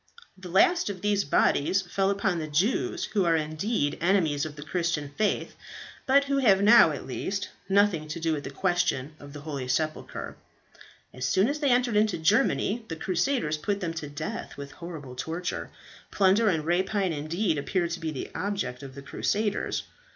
[0.35, 4.63] The last of these bodies fell upon the Jews, who are indeed enemies of the
[4.63, 5.55] Christian faith,
[6.07, 9.67] but who have now, at least, nothing to do with the question of the holy
[9.67, 10.37] sepulchre.
[11.13, 15.15] As soon as they entered into Germany the Crusaders put them to death with horrible
[15.15, 15.69] torture.
[16.09, 19.83] Plunder and rapine indeed appeared to be the object of the crusaders.